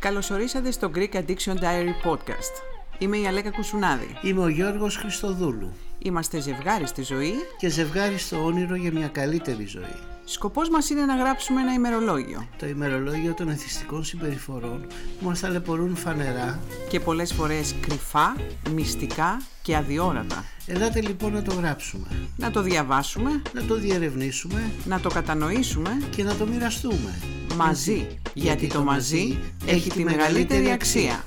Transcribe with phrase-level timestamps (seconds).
[0.00, 2.62] Καλωσορίσατε στο Greek Addiction Diary Podcast.
[2.98, 4.16] Είμαι η Αλέκα Κουσουνάδη.
[4.22, 5.72] Είμαι ο Γιώργος Χριστοδούλου.
[5.98, 9.96] Είμαστε ζευγάρι στη ζωή και ζευγάρι στο όνειρο για μια καλύτερη ζωή.
[10.24, 12.48] Σκοπός μας είναι να γράψουμε ένα ημερολόγιο.
[12.58, 14.86] Το ημερολόγιο των εθιστικών συμπεριφορών
[15.20, 18.36] που μας ταλαιπωρούν φανερά και πολλές φορές κρυφά,
[18.74, 20.44] μυστικά και αδιόρατα.
[20.66, 22.06] Ελάτε λοιπόν να το γράψουμε.
[22.36, 23.42] Να το διαβάσουμε.
[23.54, 24.70] Να το διερευνήσουμε.
[24.84, 26.02] Να το κατανοήσουμε.
[26.10, 27.39] Και να το μοιραστούμε.
[27.64, 28.06] Μαζί.
[28.34, 31.24] Γιατί, το μαζί έχει τη μεγαλύτερη αξία.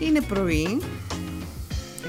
[0.00, 0.80] Είναι πρωί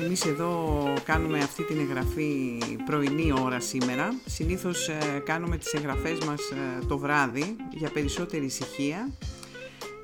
[0.06, 4.14] εμείς εδώ κάνουμε αυτή την εγγραφή πρωινή ώρα σήμερα.
[4.26, 9.12] Συνήθως ε, κάνουμε τις εγγραφές μας ε, το βράδυ για περισσότερη ησυχία.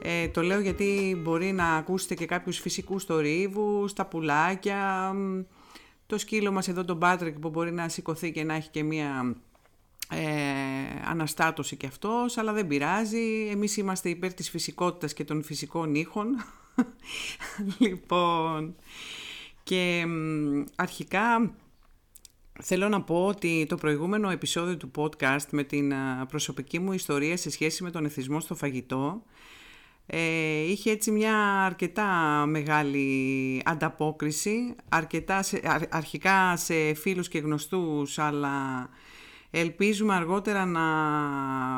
[0.01, 5.13] Ε, το λέω γιατί μπορεί να ακούσετε και κάποιους φυσικούς θορύβους, τα πουλάκια,
[6.07, 9.35] το σκύλο μας εδώ τον Πάτρικ που μπορεί να σηκωθεί και να έχει και μία
[10.09, 10.19] ε,
[11.05, 13.47] αναστάτωση και αυτός, αλλά δεν πειράζει.
[13.51, 16.27] Εμείς είμαστε υπέρ της φυσικότητας και των φυσικών ήχων.
[17.79, 18.75] λοιπόν,
[19.63, 20.05] και
[20.75, 21.55] αρχικά
[22.61, 25.93] θέλω να πω ότι το προηγούμενο επεισόδιο του podcast με την
[26.27, 29.21] προσωπική μου ιστορία σε σχέση με τον εθισμό στο φαγητό
[30.09, 31.35] ε, είχε έτσι μια
[31.65, 32.05] αρκετά
[32.45, 35.43] μεγάλη ανταπόκριση, αρκετά
[35.89, 38.89] αρχικά σε φίλους και γνωστούς, αλλά
[39.59, 40.85] ελπίζουμε αργότερα να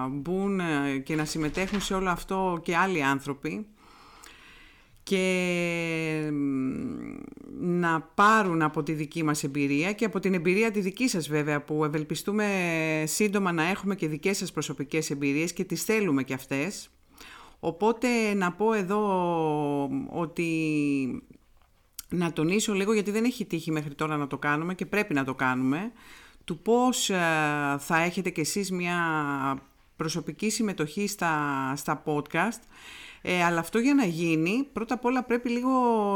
[0.08, 0.61] μπουν
[1.03, 3.67] και να συμμετέχουν σε όλο αυτό και άλλοι άνθρωποι
[5.03, 6.31] και
[7.59, 11.63] να πάρουν από τη δική μας εμπειρία και από την εμπειρία τη δική σας βέβαια
[11.63, 12.45] που ευελπιστούμε
[13.07, 16.89] σύντομα να έχουμε και δικές σας προσωπικές εμπειρίες και τις θέλουμε και αυτές.
[17.59, 19.03] Οπότε να πω εδώ
[20.09, 20.47] ότι
[22.09, 25.23] να τονίσω λίγο γιατί δεν έχει τύχει μέχρι τώρα να το κάνουμε και πρέπει να
[25.23, 25.91] το κάνουμε
[26.50, 27.16] του πώς ε,
[27.80, 28.97] θα έχετε κι εσείς μια
[29.95, 31.33] προσωπική συμμετοχή στα,
[31.75, 32.61] στα podcast
[33.22, 35.69] ε, αλλά αυτό για να γίνει, πρώτα απ' όλα πρέπει λίγο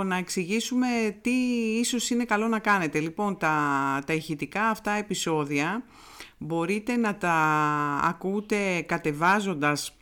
[0.04, 0.88] να εξηγήσουμε
[1.22, 1.32] τι
[1.80, 3.00] ίσως είναι καλό να κάνετε.
[3.00, 3.56] Λοιπόν, τα,
[4.06, 5.84] τα ηχητικά αυτά επεισόδια
[6.38, 7.36] μπορείτε να τα
[8.04, 9.98] ακούτε κατεβάζοντας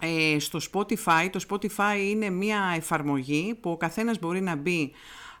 [0.00, 1.28] ε, στο Spotify.
[1.32, 4.92] Το Spotify είναι μια εφαρμογή που ο καθένας μπορεί να μπει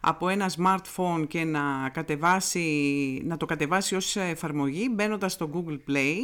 [0.04, 6.18] από ένα smartphone και να, κατεβάσει, να το κατεβάσει ως εφαρμογή μπαίνοντας στο Google Play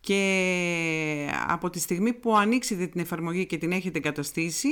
[0.00, 4.68] και από τη στιγμή που ανοίξετε την εφαρμογή και την έχετε εγκαταστήσει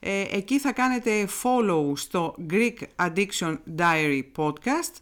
[0.00, 4.94] ε, εκεί θα κάνετε follow στο Greek Addiction Diary Podcast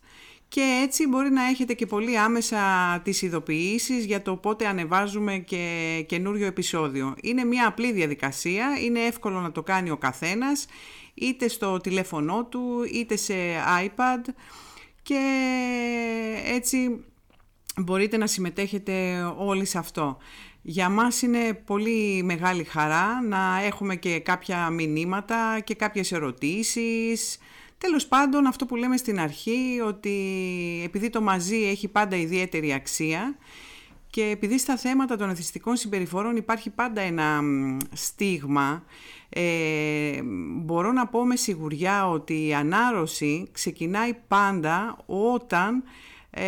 [0.48, 2.58] και έτσι μπορεί να έχετε και πολύ άμεσα
[3.04, 7.14] τις ειδοποιήσεις για το πότε ανεβάζουμε και καινούριο επεισόδιο.
[7.22, 10.66] Είναι μια απλή διαδικασία, είναι εύκολο να το κάνει ο καθένας
[11.16, 13.34] είτε στο τηλέφωνό του είτε σε
[13.84, 14.32] iPad
[15.02, 15.20] και
[16.44, 17.04] έτσι
[17.80, 20.16] μπορείτε να συμμετέχετε όλοι σε αυτό.
[20.62, 27.38] Για μας είναι πολύ μεγάλη χαρά να έχουμε και κάποια μηνύματα και κάποιες ερωτήσεις.
[27.78, 30.16] Τέλος πάντων αυτό που λέμε στην αρχή ότι
[30.84, 33.36] επειδή το μαζί έχει πάντα ιδιαίτερη αξία
[34.16, 37.40] και επειδή στα θέματα των εθιστικών συμπεριφορών υπάρχει πάντα ένα
[37.92, 38.84] στίγμα
[39.28, 40.20] ε,
[40.62, 45.82] μπορώ να πω με σιγουριά ότι η ανάρρωση ξεκινάει πάντα όταν
[46.30, 46.44] ε,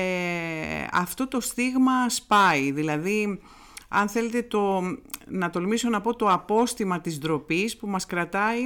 [0.93, 2.71] αυτό το στίγμα σπάει.
[2.71, 3.41] Δηλαδή,
[3.89, 4.83] αν θέλετε το,
[5.27, 8.62] να τολμήσω να πω το απόστημα της ντροπής που μας κρατάει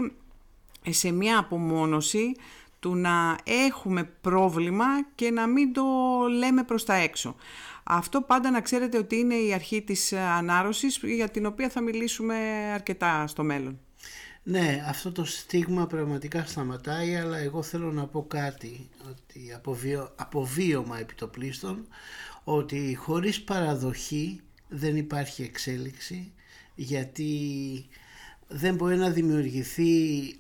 [0.88, 2.34] σε μια απομόνωση
[2.80, 4.84] του να έχουμε πρόβλημα
[5.14, 5.84] και να μην το
[6.38, 7.34] λέμε προς τα έξω.
[7.96, 12.34] Αυτό πάντα να ξέρετε ότι είναι η αρχή της ανάρρωσης για την οποία θα μιλήσουμε
[12.74, 13.78] αρκετά στο μέλλον.
[14.42, 20.98] Ναι, αυτό το στίγμα πραγματικά σταματάει, αλλά εγώ θέλω να πω κάτι, ότι αποβίω, αποβίωμα
[20.98, 21.86] επιτοπλίστων,
[22.44, 26.32] ότι χωρίς παραδοχή δεν υπάρχει εξέλιξη,
[26.74, 27.30] γιατί
[28.54, 29.92] δεν μπορεί να δημιουργηθεί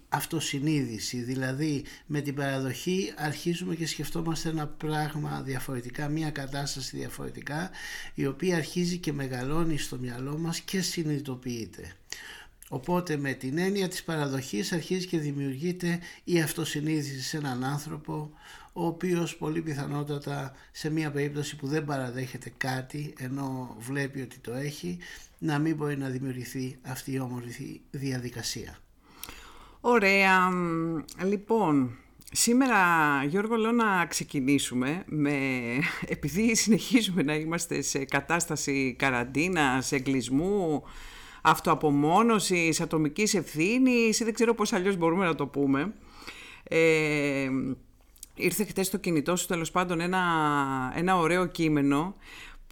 [0.08, 1.16] αυτοσυνείδηση.
[1.16, 7.70] Δηλαδή με την παραδοχή αρχίζουμε και σκεφτόμαστε ένα πράγμα διαφορετικά, μια κατάσταση διαφορετικά,
[8.14, 11.92] η οποία αρχίζει και μεγαλώνει στο μυαλό μας και συνειδητοποιείται.
[12.68, 18.30] Οπότε με την έννοια της παραδοχής αρχίζει και δημιουργείται η αυτοσυνείδηση σε έναν άνθρωπο
[18.72, 24.52] ο οποίος πολύ πιθανότατα σε μια περίπτωση που δεν παραδέχεται κάτι ενώ βλέπει ότι το
[24.52, 24.98] έχει
[25.42, 28.78] να μην μπορεί να δημιουργηθεί αυτή η όμορφη διαδικασία.
[29.80, 30.52] Ωραία.
[31.24, 31.96] Λοιπόν,
[32.32, 32.78] σήμερα
[33.24, 35.32] Γιώργο λέω να ξεκινήσουμε με,
[36.14, 40.82] επειδή συνεχίζουμε να είμαστε σε κατάσταση καραντίνας, εγκλισμού,
[41.42, 45.92] αυτοαπομόνωσης, ατομικής ευθύνης ή δεν ξέρω πώς αλλιώς μπορούμε να το πούμε.
[46.62, 47.48] Ε,
[48.34, 50.22] ήρθε χτες στο κινητό σου τέλος πάντων ένα,
[50.94, 52.14] ένα ωραίο κείμενο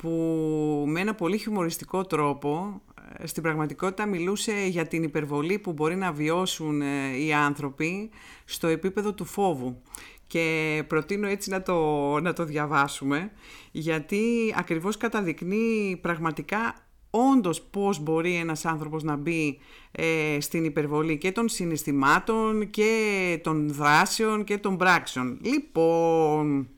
[0.00, 2.81] που με ένα πολύ χιουμοριστικό τρόπο
[3.25, 8.11] στην πραγματικότητα μιλούσε για την υπερβολή που μπορεί να βιώσουν ε, οι άνθρωποι
[8.44, 9.82] στο επίπεδο του φόβου.
[10.26, 11.76] Και προτείνω έτσι να το,
[12.20, 13.31] να το διαβάσουμε,
[13.70, 16.75] γιατί ακριβώς καταδεικνύει πραγματικά
[17.11, 19.58] όντως πώς μπορεί ένας άνθρωπος να μπει
[19.93, 25.38] ε, στην υπερβολή και των συναισθημάτων και των δράσεων και των πράξεων.
[25.43, 26.69] Λοιπόν,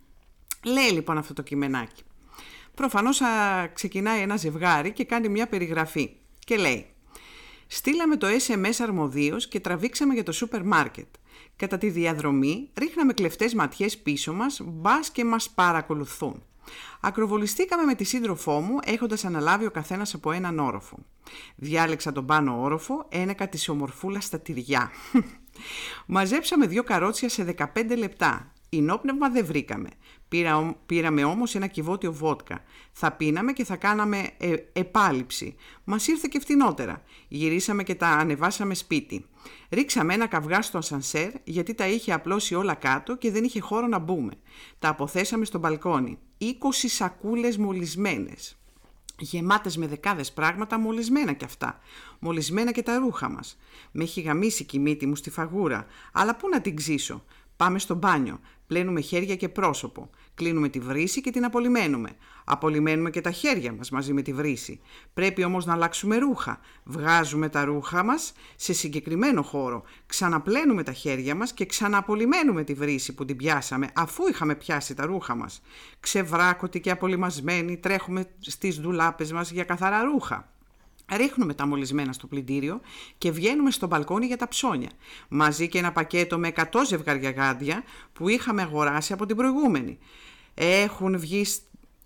[0.64, 2.02] λέει λοιπόν αυτό το κειμενάκι.
[2.74, 3.20] Προφανώς
[3.72, 6.86] ξεκινάει ένα ζευγάρι και κάνει μια περιγραφή και λέει
[7.74, 11.06] Στείλαμε το SMS αρμοδίως και τραβήξαμε για το σούπερ μάρκετ.
[11.56, 16.42] Κατά τη διαδρομή ρίχναμε κλεφτές ματιές πίσω μας, μπας και μας παρακολουθούν.
[17.00, 20.98] Ακροβολιστήκαμε με τη σύντροφό μου έχοντας αναλάβει ο καθένας από έναν όροφο.
[21.56, 24.90] Διάλεξα τον πάνω όροφο, ένεκα της ομορφούλα στα τυριά.
[26.06, 28.52] Μαζέψαμε δύο καρότσια σε 15 λεπτά.
[28.68, 29.88] Ινόπνευμα δεν βρήκαμε.
[30.32, 32.62] Πήρα, πήραμε όμως ένα κυβότιο βότκα.
[32.92, 35.54] Θα πίναμε και θα κάναμε ε, επάλυψη.
[35.84, 37.02] Μας ήρθε και φτηνότερα.
[37.28, 39.26] Γυρίσαμε και τα ανεβάσαμε σπίτι.
[39.70, 43.86] Ρίξαμε ένα καυγά στο ασανσέρ γιατί τα είχε απλώσει όλα κάτω και δεν είχε χώρο
[43.86, 44.32] να μπούμε.
[44.78, 46.18] Τα αποθέσαμε στο μπαλκόνι.
[46.40, 48.56] 20 σακούλες μολυσμένες.
[49.18, 51.80] Γεμάτες με δεκάδες πράγματα, μολυσμένα κι αυτά.
[52.18, 53.58] Μολυσμένα και τα ρούχα μας.
[53.92, 55.86] Με έχει γαμίσει η μύτη μου στη φαγούρα.
[56.12, 57.24] Αλλά πού να την ξύσω;
[57.62, 58.40] Πάμε στο μπάνιο.
[58.66, 60.10] Πλένουμε χέρια και πρόσωπο.
[60.42, 62.10] Κλείνουμε τη βρύση και την απολυμένουμε.
[62.44, 64.80] Απολυμένουμε και τα χέρια μας μαζί με τη βρύση.
[65.14, 66.60] Πρέπει όμως να αλλάξουμε ρούχα.
[66.84, 69.82] Βγάζουμε τα ρούχα μας σε συγκεκριμένο χώρο.
[70.06, 75.06] Ξαναπλένουμε τα χέρια μας και ξαναπολυμένουμε τη βρύση που την πιάσαμε αφού είχαμε πιάσει τα
[75.06, 75.62] ρούχα μας.
[76.00, 80.52] Ξεβράκωτοι και απολυμασμένοι τρέχουμε στις ντουλάπες μας για καθαρά ρούχα.
[81.16, 82.80] Ρίχνουμε τα μολυσμένα στο πλυντήριο
[83.18, 84.90] και βγαίνουμε στο μπαλκόνι για τα ψώνια.
[85.28, 89.98] Μαζί και ένα πακέτο με 100 ζευγάρια γάντια που είχαμε αγοράσει από την προηγούμενη.
[90.54, 91.44] Έχουν βγει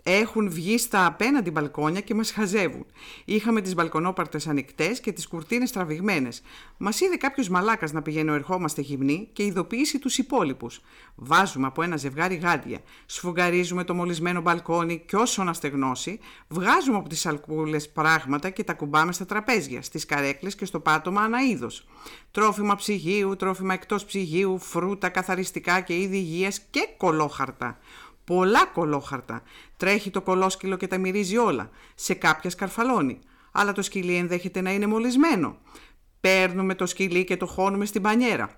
[0.09, 2.87] έχουν βγει στα απέναντι μπαλκόνια και μας χαζεύουν.
[3.25, 6.43] Είχαμε τις μπαλκονόπαρτες ανοιχτές και τις κουρτίνες τραβηγμένες.
[6.77, 10.81] Μας είδε κάποιος μαλάκας να πηγαίνει ερχόμαστε γυμνοί και ειδοποίησε τους υπόλοιπους.
[11.15, 16.19] Βάζουμε από ένα ζευγάρι γάντια, σφουγγαρίζουμε το μολυσμένο μπαλκόνι και όσο να στεγνώσει,
[16.49, 21.21] βγάζουμε από τις σαλκούλες πράγματα και τα κουμπάμε στα τραπέζια, στις καρέκλες και στο πάτωμα
[21.21, 21.87] αναείδος.
[22.31, 27.79] Τρόφιμα ψυγείου, τρόφιμα εκτός ψυγείου, φρούτα, καθαριστικά και είδη υγείας και κολόχαρτα
[28.27, 29.43] πολλά κολόχαρτα.
[29.77, 31.71] Τρέχει το κολόσκυλο και τα μυρίζει όλα.
[31.95, 33.19] Σε κάποια σκαρφαλώνει.
[33.53, 35.57] Αλλά το σκυλί ενδέχεται να είναι μολυσμένο.
[36.21, 38.51] Παίρνουμε το σκυλί και το χώνουμε στην πανιέρα.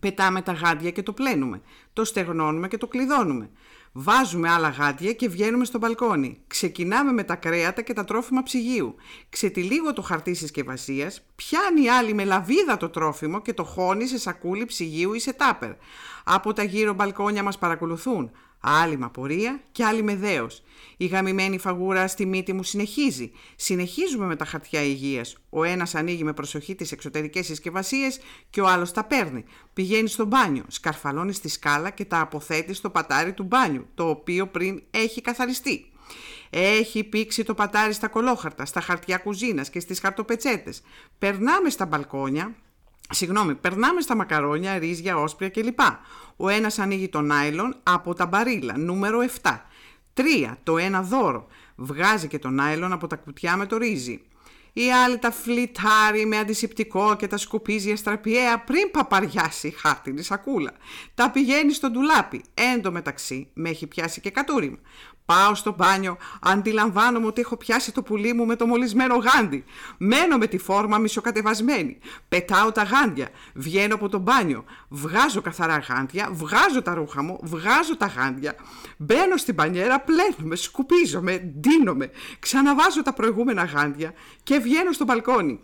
[0.00, 1.60] Πετάμε τα γάντια και το πλένουμε.
[1.92, 3.50] Το στεγνώνουμε και το κλειδώνουμε.
[3.92, 6.38] Βάζουμε άλλα γάντια και βγαίνουμε στο μπαλκόνι.
[6.46, 8.94] Ξεκινάμε με τα κρέατα και τα τρόφιμα ψυγείου.
[9.28, 14.64] Ξετυλίγω το χαρτί συσκευασίας, πιάνει άλλη με λαβίδα το τρόφιμο και το χώνει σε σακούλι
[14.64, 15.72] ψυγείου ή σε τάπερ.
[16.24, 18.30] Από τα γύρω μπαλκόνια μας παρακολουθούν
[18.68, 20.62] άλλη με απορία και άλλη με δέος.
[20.96, 23.30] Η γαμημένη φαγούρα στη μύτη μου συνεχίζει.
[23.56, 25.36] Συνεχίζουμε με τα χαρτιά υγείας.
[25.50, 28.20] Ο ένας ανοίγει με προσοχή τις εξωτερικές συσκευασίες
[28.50, 29.44] και ο άλλος τα παίρνει.
[29.72, 34.46] Πηγαίνει στο μπάνιο, σκαρφαλώνει στη σκάλα και τα αποθέτει στο πατάρι του μπάνιου, το οποίο
[34.46, 35.90] πριν έχει καθαριστεί.
[36.50, 40.82] Έχει πήξει το πατάρι στα κολόχαρτα, στα χαρτιά κουζίνας και στις χαρτοπετσέτες.
[41.18, 42.54] Περνάμε στα μπαλκόνια,
[43.10, 45.80] Συγγνώμη, περνάμε στα μακαρόνια, ρύζια, όσπρια κλπ.
[46.36, 49.50] Ο ένας ανοίγει το νάιλον από τα μπαρίλα, νούμερο 7.
[50.14, 50.56] 3.
[50.62, 51.46] Το ένα δώρο.
[51.76, 54.20] Βγάζει και το νάιλον από τα κουτιά με το ρύζι.
[54.72, 60.72] Η άλλη τα φλιτάρει με αντισηπτικό και τα σκουπίζει αστραπιαία πριν παπαριάσει η χάρτινη σακούλα.
[61.14, 62.44] Τα πηγαίνει στο ντουλάπι.
[62.54, 64.76] Εν τω μεταξύ με έχει πιάσει και κατούριμα.
[65.26, 69.64] Πάω στο μπάνιο, αντιλαμβάνομαι ότι έχω πιάσει το πουλί μου με το μολυσμένο γάντι.
[69.98, 71.98] Μένω με τη φόρμα μισοκατεβασμένη.
[72.28, 73.28] Πετάω τα γάντια.
[73.54, 74.64] Βγαίνω από το μπάνιο.
[74.88, 76.28] Βγάζω καθαρά γάντια.
[76.32, 77.40] Βγάζω τα ρούχα μου.
[77.42, 78.54] Βγάζω τα γάντια.
[78.96, 82.10] Μπαίνω στην πανιέρα, πλένομαι, σκουπίζομαι, ντύνομαι.
[82.38, 85.60] Ξαναβάζω τα προηγούμενα γάντια και βγαίνω στο μπαλκόνι.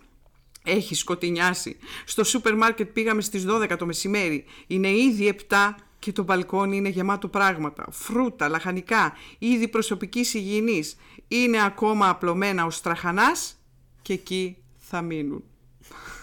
[0.65, 1.77] Έχει σκοτεινιάσει.
[2.05, 4.45] Στο σούπερ μάρκετ πήγαμε στις 12 το μεσημέρι.
[4.67, 10.97] Είναι ήδη 7 και το μπαλκόνι είναι γεμάτο πράγματα, φρούτα, λαχανικά, είδη προσωπικής υγιεινής.
[11.29, 13.57] Είναι ακόμα απλωμένα ο στραχανάς
[14.03, 15.45] και εκεί θα μείνουν.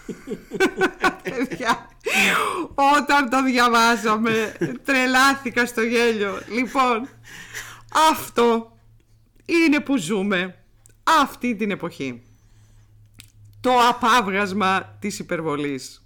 [1.22, 1.88] Παιδιά,
[2.74, 6.40] όταν το διαβάζαμε τρελάθηκα στο γέλιο.
[6.48, 7.08] Λοιπόν,
[8.10, 8.76] αυτό
[9.44, 10.64] είναι που ζούμε
[11.22, 12.22] αυτή την εποχή.
[13.60, 16.04] Το απάβγασμα της υπερβολής.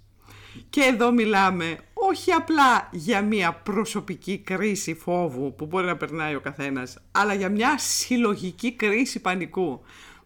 [0.69, 6.39] Και εδώ μιλάμε όχι απλά για μια προσωπική κρίση φόβου που μπορεί να περνάει ο
[6.39, 9.81] καθένας, αλλά για μια συλλογική κρίση πανικού.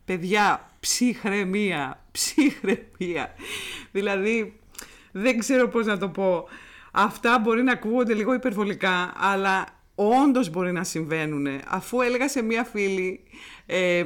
[0.05, 3.33] Παιδιά, ψυχραιμία, ψυχραιμία.
[3.91, 4.59] Δηλαδή,
[5.11, 6.47] δεν ξέρω πώς να το πω.
[6.91, 11.47] Αυτά μπορεί να ακούγονται λίγο υπερβολικά, αλλά όντως μπορεί να συμβαίνουν.
[11.67, 13.23] Αφού έλεγα σε μία φίλη,
[13.65, 14.03] ε,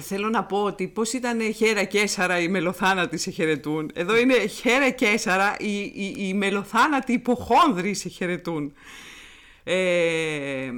[0.00, 3.90] θέλω να πω ότι πώς ήταν χέρα και έσαρα οι μελοθάνατοι σε χαιρετούν.
[3.94, 8.72] Εδώ είναι χέρα και έσαρα οι, οι, οι μελοθάνατοι υποχόνδροι σε χαιρετούν.
[9.64, 10.70] Ε,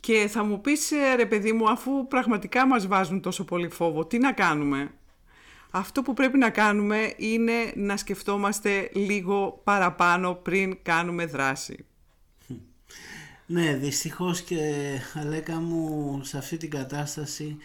[0.00, 4.06] και θα μου πεις ε, ρε παιδί μου αφού πραγματικά μας βάζουν τόσο πολύ φόβο
[4.06, 4.90] τι να κάνουμε;
[5.70, 11.84] Αυτό που πρέπει να κάνουμε είναι να σκεφτόμαστε λίγο παραπάνω πριν κάνουμε δράση
[13.52, 14.58] ναι δυστυχώς και
[15.14, 17.56] Αλέκα μου σε αυτή την κατάσταση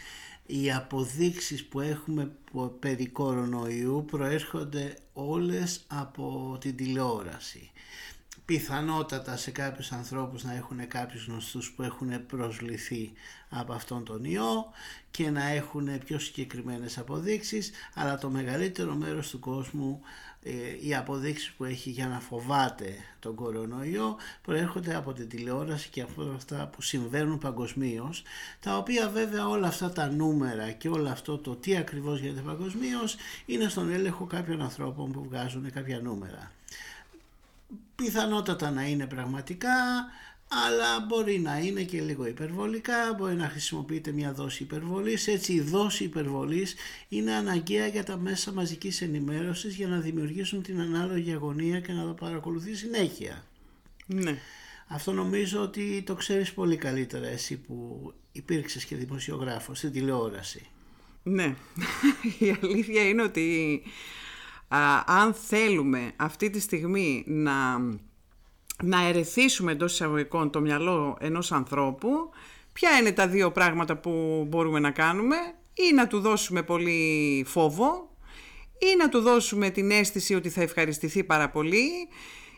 [0.47, 2.31] οι αποδείξεις που έχουμε
[2.79, 7.71] περί κορονοϊού προέρχονται όλες από την τηλεόραση.
[8.45, 13.11] Πιθανότατα σε κάποιους ανθρώπους να έχουν κάποιους γνωστούς που έχουν προσληθεί
[13.49, 14.65] από αυτόν τον ιό
[15.11, 20.05] και να έχουν πιο συγκεκριμένες αποδείξεις αλλά το μεγαλύτερο μέρος του κόσμου ε,
[20.81, 26.31] οι αποδείξεις που έχει για να φοβάται τον κορονοϊό προέρχονται από την τηλεόραση και από
[26.35, 28.23] αυτά που συμβαίνουν παγκοσμίως,
[28.59, 33.15] τα οποία βέβαια όλα αυτά τα νούμερα και όλο αυτό το τι ακριβώς γίνεται παγκοσμίως
[33.45, 36.51] είναι στον έλεγχο κάποιων ανθρώπων που βγάζουν κάποια νούμερα.
[37.95, 39.69] Πιθανότατα να είναι πραγματικά
[40.47, 45.27] αλλά μπορεί να είναι και λίγο υπερβολικά, μπορεί να χρησιμοποιείται μια δόση υπερβολής.
[45.27, 46.75] Έτσι η δόση υπερβολής
[47.07, 52.03] είναι αναγκαία για τα μέσα μαζικής ενημέρωσης για να δημιουργήσουν την ανάλογη αγωνία και να
[52.05, 53.43] το παρακολουθείς συνέχεια.
[54.05, 54.37] Ναι.
[54.87, 60.67] Αυτό νομίζω ότι το ξέρεις πολύ καλύτερα εσύ που υπήρξες και δημοσιογράφος στην τηλεόραση.
[61.23, 61.55] Ναι,
[62.39, 63.81] η αλήθεια είναι ότι
[65.05, 67.79] αν θέλουμε αυτή τη στιγμή να,
[68.83, 72.09] να ερεθίσουμε εντός εισαγωγικών το μυαλό ενός ανθρώπου,
[72.73, 75.35] ποια είναι τα δύο πράγματα που μπορούμε να κάνουμε
[75.73, 78.09] ή να του δώσουμε πολύ φόβο
[78.77, 81.89] ή να του δώσουμε την αίσθηση ότι θα ευχαριστηθεί πάρα πολύ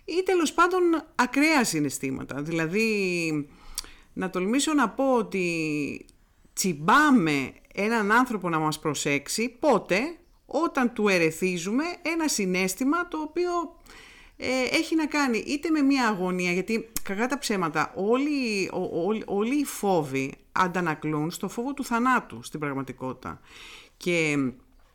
[0.05, 0.81] ή τέλος πάντων
[1.15, 2.41] ακραία συναισθήματα.
[2.41, 3.31] Δηλαδή
[4.13, 6.05] να τολμήσω να πω ότι
[6.53, 9.99] τσιμπάμε έναν άνθρωπο να μας προσέξει πότε
[10.45, 13.51] όταν του ερεθίζουμε ένα συνέστημα το οποίο
[14.41, 18.69] ε, έχει να κάνει είτε με μια αγωνία, γιατί κακά τα ψέματα, όλοι,
[19.25, 23.39] όλοι οι φόβοι αντανακλούν στο φόβο του θανάτου στην πραγματικότητα.
[23.97, 24.37] Και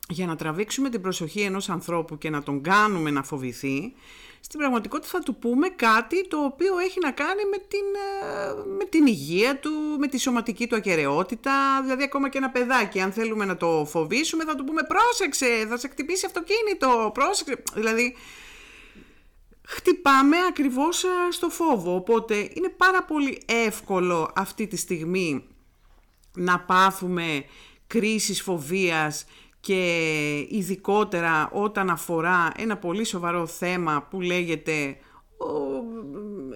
[0.09, 3.93] για να τραβήξουμε την προσοχή ενός ανθρώπου και να τον κάνουμε να φοβηθεί,
[4.39, 7.85] στην πραγματικότητα θα του πούμε κάτι το οποίο έχει να κάνει με την,
[8.21, 12.99] ε, με την υγεία του, με τη σωματική του ακαιρεότητα, δηλαδή ακόμα και ένα παιδάκι,
[12.99, 18.15] αν θέλουμε να το φοβήσουμε θα του πούμε πρόσεξε, θα σε χτυπήσει αυτοκίνητο, πρόσεξε, δηλαδή
[19.67, 25.47] χτυπάμε ακριβώς ε, στο φόβο, οπότε είναι πάρα πολύ εύκολο αυτή τη στιγμή
[26.35, 27.45] να πάθουμε
[27.87, 29.25] κρίσεις φοβίας
[29.59, 34.97] και ειδικότερα όταν αφορά ένα πολύ σοβαρό θέμα που λέγεται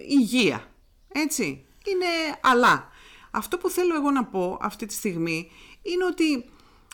[0.08, 0.72] υγεία.
[1.12, 2.88] Έτσι, είναι αλλά.
[3.32, 5.52] Αυτό που θέλω εγώ να πω αυτή τη στιγμή
[5.82, 6.50] είναι ότι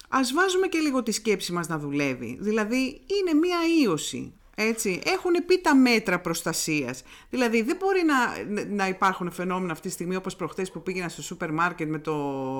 [0.09, 2.37] ας βάζουμε και λίγο τη σκέψη μας να δουλεύει.
[2.39, 4.33] Δηλαδή είναι μία ίωση.
[4.55, 7.03] Έτσι, έχουν πει τα μέτρα προστασίας.
[7.29, 11.21] Δηλαδή δεν μπορεί να, να υπάρχουν φαινόμενα αυτή τη στιγμή όπως προχθές που πήγαινα στο
[11.21, 12.15] σούπερ μάρκετ με το,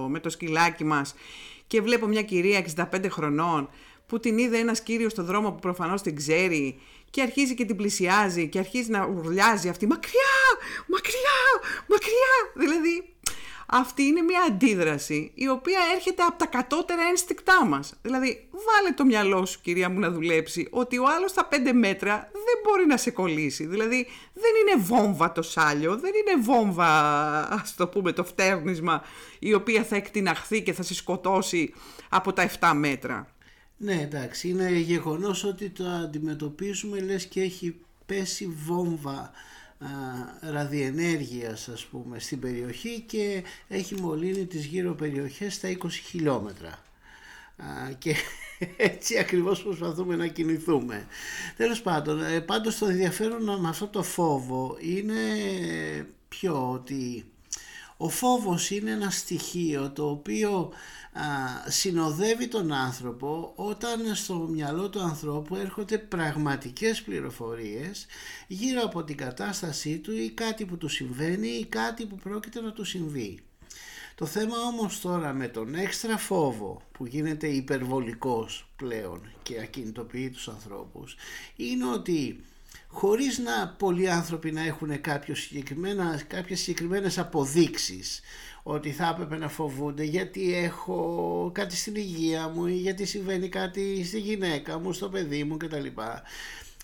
[0.10, 1.16] με το σκυλάκι μας
[1.68, 3.70] και βλέπω μια κυρία 65 χρονών
[4.08, 7.76] που την είδε ένας κύριος στο δρόμο που προφανώς την ξέρει και αρχίζει και την
[7.76, 10.36] πλησιάζει και αρχίζει να ουρλιάζει αυτή «Μακριά!
[10.88, 11.72] Μακριά!
[11.88, 13.15] Μακριά!» Δηλαδή
[13.66, 17.94] αυτή είναι μια αντίδραση η οποία έρχεται από τα κατώτερα ένστικτά μας.
[18.02, 22.30] Δηλαδή, βάλε το μυαλό σου, κυρία μου, να δουλέψει, ότι ο άλλος στα πέντε μέτρα
[22.32, 23.66] δεν μπορεί να σε κολλήσει.
[23.66, 26.88] Δηλαδή, δεν είναι βόμβα το σάλιο, δεν είναι βόμβα,
[27.54, 29.04] ας το πούμε, το φτέρνισμα,
[29.40, 31.74] η οποία θα εκτιναχθεί και θα σε σκοτώσει
[32.10, 33.28] από τα 7 μέτρα.
[33.78, 39.32] Ναι, εντάξει, είναι γεγονός ότι το αντιμετωπίζουμε, λες και έχει πέσει βόμβα
[40.42, 46.80] ραδιενέργειας ας πούμε στην περιοχή και έχει μολύνει τις γύρω περιοχές στα 20 χιλιόμετρα
[47.98, 48.16] και
[48.78, 51.08] έτσι ακριβώς προσπαθούμε να κινηθούμε.
[51.58, 55.14] Τέλος πάντων, ε, πάντως το ενδιαφέρον με αυτό το φόβο είναι
[56.28, 57.26] πιο ότι
[57.98, 60.72] ο φόβος είναι ένα στοιχείο το οποίο
[61.68, 68.06] συνοδεύει τον άνθρωπο όταν στο μυαλό του ανθρώπου έρχονται πραγματικές πληροφορίες
[68.48, 72.72] γύρω από την κατάστασή του ή κάτι που του συμβαίνει ή κάτι που πρόκειται να
[72.72, 73.40] του συμβεί.
[74.16, 80.48] Το θέμα όμως τώρα με τον έξτρα φόβο που γίνεται υπερβολικός πλέον και ακινητοποιεί τους
[80.48, 81.16] ανθρώπους
[81.56, 82.44] είναι ότι
[82.96, 85.02] χωρίς να πολλοί άνθρωποι να έχουν
[85.36, 88.22] συγκεκριμένα, κάποιες συγκεκριμένες αποδείξεις
[88.64, 94.04] ότι θα έπρεπε να φοβούνται γιατί έχω κάτι στην υγεία μου ή γιατί συμβαίνει κάτι
[94.06, 95.88] στη γυναίκα μου, στο παιδί μου κτλ.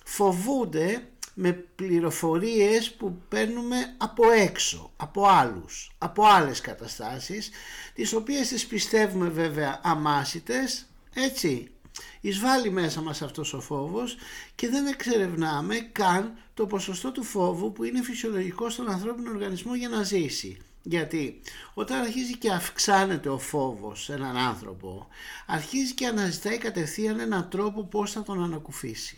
[0.03, 1.03] Φοβούνται
[1.34, 7.50] με πληροφορίες που παίρνουμε από έξω, από άλλους, από άλλες καταστάσεις,
[7.94, 11.72] τις οποίες τις πιστεύουμε βέβαια αμάσιτες, έτσι,
[12.21, 14.15] εισβάλλει μέσα μας αυτός ο φόβος
[14.55, 19.89] και δεν εξερευνάμε καν το ποσοστό του φόβου που είναι φυσιολογικό στον ανθρώπινο οργανισμό για
[19.89, 20.57] να ζήσει.
[20.83, 21.41] Γιατί
[21.74, 25.07] όταν αρχίζει και αυξάνεται ο φόβος σε έναν άνθρωπο,
[25.45, 29.17] αρχίζει και αναζητάει κατευθείαν έναν τρόπο πώς θα τον ανακουφισει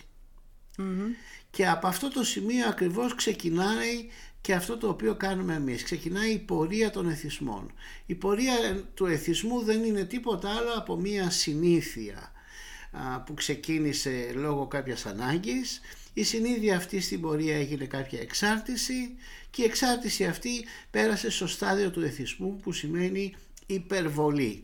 [1.49, 4.09] Και από αυτό το σημείο ακριβώς ξεκινάει
[4.41, 5.83] και αυτό το οποίο κάνουμε εμείς.
[5.83, 7.71] Ξεκινάει η πορεία των εθισμών.
[8.05, 12.32] Η πορεία του εθισμού δεν είναι τίποτα άλλο από μία συνήθεια
[13.25, 15.81] που ξεκίνησε λόγω κάποιας ανάγκης.
[16.13, 19.15] Η συνήθεια αυτή στην πορεία έγινε κάποια εξάρτηση
[19.49, 23.35] και η εξάρτηση αυτή πέρασε στο στάδιο του εθισμού που σημαίνει
[23.65, 24.63] υπερβολή.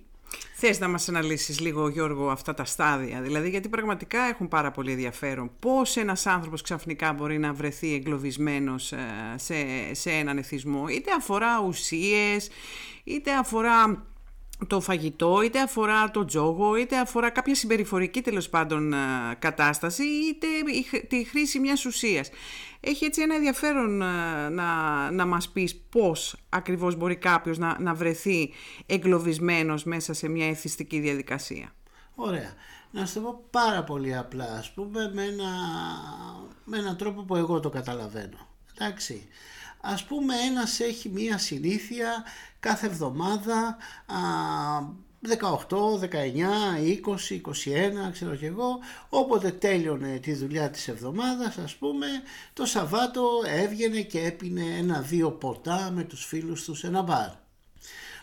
[0.53, 4.91] Θες να μας αναλύσεις λίγο Γιώργο αυτά τα στάδια, δηλαδή γιατί πραγματικά έχουν πάρα πολύ
[4.91, 5.51] ενδιαφέρον.
[5.59, 8.97] Πώς ένας άνθρωπος ξαφνικά μπορεί να βρεθεί εγκλωβισμένος ε,
[9.35, 9.55] σε,
[9.91, 12.49] σε έναν εθισμό, είτε αφορά ουσίες,
[13.03, 14.05] είτε αφορά
[14.67, 18.97] το φαγητό, είτε αφορά το τζόγο, είτε αφορά κάποια συμπεριφορική τέλος πάντων ε,
[19.39, 20.47] κατάσταση, είτε
[21.07, 22.29] τη χρήση μιας ουσίας.
[22.79, 27.93] Έχει έτσι ένα ενδιαφέρον ε, να, να μας πεις πώς ακριβώς μπορεί κάποιος να, να
[27.93, 28.53] βρεθεί
[28.85, 31.73] εγκλωβισμένος μέσα σε μια εθιστική διαδικασία.
[32.15, 32.53] Ωραία.
[32.91, 35.49] Να σου το πω πάρα πολύ απλά, ας πούμε, με, ένα,
[36.63, 38.47] με έναν τρόπο που εγώ το καταλαβαίνω.
[38.75, 39.27] Εντάξει.
[39.81, 42.23] Ας πούμε ένας έχει μία συνήθεια
[42.59, 43.77] κάθε εβδομάδα
[45.21, 46.07] 18, 19,
[46.77, 47.41] 20,
[48.07, 52.07] 21 ξέρω και εγώ όποτε τέλειωνε τη δουλειά της εβδομάδας ας πούμε
[52.53, 57.29] το Σαββάτο έβγαινε και έπινε ένα-δύο ποτά με τους φίλους τους σε ένα μπαρ.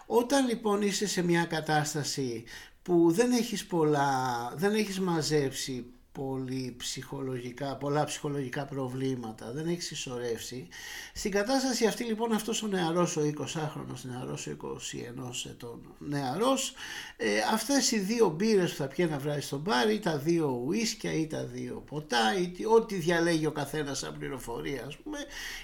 [0.06, 2.44] Όταν λοιπόν είσαι σε μια κατάσταση
[2.82, 5.86] που δεν έχεις πολλά, δεν έχεις μαζέψει
[6.16, 10.68] πολύ ψυχολογικά, πολλά ψυχολογικά προβλήματα, δεν έχει συσσωρεύσει.
[11.14, 16.74] Στην κατάσταση αυτή λοιπόν αυτός ο νεαρός, ο 20χρονος νεαρός, ο 21 ετών νεαρός,
[17.16, 20.62] ε, αυτές οι δύο μπύρες που θα πιένει να βράζει στο μπάρ ή τα δύο
[20.66, 25.18] ουίσκια ή τα δύο ποτά ή ό,τι διαλέγει ο καθένας σαν πληροφορία ας πούμε,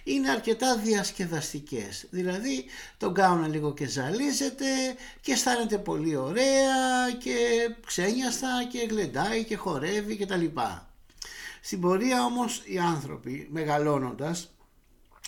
[0.04, 2.06] είναι αρκετά διασκεδαστικές.
[2.10, 2.64] Δηλαδή
[2.96, 4.66] τον κάνουν λίγο και ζαλίζεται
[5.20, 7.34] και αισθάνεται πολύ ωραία και
[7.86, 10.36] ξένιαστα και γλεντάει και χορεύει και τα
[11.60, 14.52] στην πορεία όμως οι άνθρωποι μεγαλώνοντας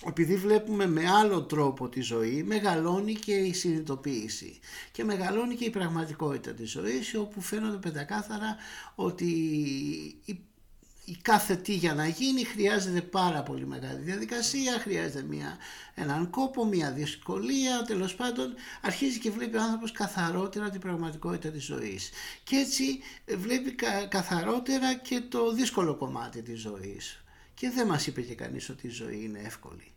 [0.07, 4.59] επειδή βλέπουμε με άλλο τρόπο τη ζωή, μεγαλώνει και η συνειδητοποίηση
[4.92, 8.57] και μεγαλώνει και η πραγματικότητα της ζωής όπου φαίνονται πεντακάθαρα
[8.94, 9.27] ότι
[11.05, 15.59] η κάθε τι για να γίνει χρειάζεται πάρα πολύ μεγάλη διαδικασία, χρειάζεται μια,
[15.95, 21.64] έναν κόπο, μια δυσκολία, τέλος πάντων αρχίζει και βλέπει ο άνθρωπος καθαρότερα την πραγματικότητα της
[21.64, 22.11] ζωής.
[22.45, 23.01] Και έτσι
[23.37, 23.75] βλέπει
[24.09, 27.25] καθαρότερα και το δύσκολο κομμάτι της ζωής.
[27.55, 29.94] Και δεν μας είπε και κανείς ότι η ζωή είναι εύκολη.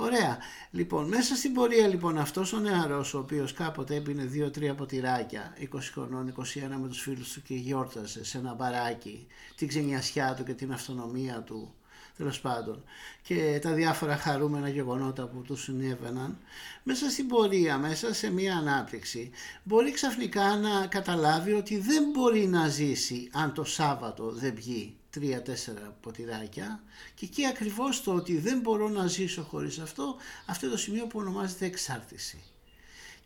[0.00, 0.38] Ωραία.
[0.70, 5.78] Λοιπόν, μέσα στην πορεία λοιπόν αυτός ο νεαρός ο οποίος κάποτε έπινε 2-3 ποτηράκια 20
[5.92, 6.42] χρονών, 21
[6.80, 11.42] με τους φίλους του και γιόρτασε σε ένα μπαράκι την ξενιασιά του και την αυτονομία
[11.42, 11.74] του
[12.16, 12.82] τέλος πάντων
[13.22, 16.38] και τα διάφορα χαρούμενα γεγονότα που του συνέβαιναν
[16.82, 19.30] μέσα στην πορεία, μέσα σε μια ανάπτυξη
[19.62, 25.96] μπορεί ξαφνικά να καταλάβει ότι δεν μπορεί να ζήσει αν το Σάββατο δεν βγει τρία-τέσσερα
[26.00, 26.82] ποτηράκια
[27.14, 30.16] και εκεί ακριβώς το ότι δεν μπορώ να ζήσω χωρίς αυτό,
[30.46, 32.42] αυτό είναι το σημείο που ονομάζεται εξάρτηση.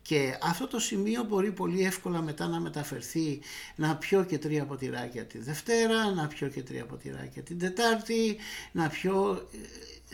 [0.01, 3.39] Και αυτό το σημείο μπορεί πολύ εύκολα μετά να μεταφερθεί
[3.75, 8.37] να πιω και τρία ποτηράκια τη Δευτέρα, να πιω και τρία ποτηράκια την Τετάρτη,
[8.71, 9.47] να πιω...
[9.53, 9.57] Ε,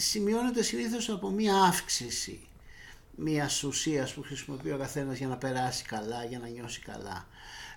[0.01, 2.39] σημειώνεται συνήθως από μία αύξηση
[3.21, 7.27] μια ουσίας που χρησιμοποιεί ο καθένας για να περάσει καλά, για να νιώσει καλά.